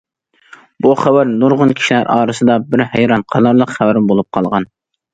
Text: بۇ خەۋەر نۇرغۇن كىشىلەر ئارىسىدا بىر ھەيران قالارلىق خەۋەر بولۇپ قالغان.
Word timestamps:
بۇ 0.85 0.93
خەۋەر 1.01 1.29
نۇرغۇن 1.33 1.75
كىشىلەر 1.83 2.11
ئارىسىدا 2.15 2.57
بىر 2.73 2.85
ھەيران 2.97 3.29
قالارلىق 3.37 3.79
خەۋەر 3.79 4.05
بولۇپ 4.11 4.35
قالغان. 4.39 4.73